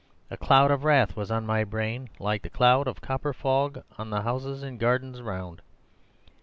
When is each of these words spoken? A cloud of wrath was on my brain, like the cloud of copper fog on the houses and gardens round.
A 0.31 0.35
cloud 0.35 0.71
of 0.71 0.83
wrath 0.83 1.15
was 1.15 1.29
on 1.29 1.45
my 1.45 1.63
brain, 1.63 2.09
like 2.17 2.41
the 2.41 2.49
cloud 2.49 2.87
of 2.87 3.01
copper 3.01 3.33
fog 3.33 3.83
on 3.99 4.09
the 4.09 4.23
houses 4.23 4.63
and 4.63 4.79
gardens 4.79 5.21
round. 5.21 5.61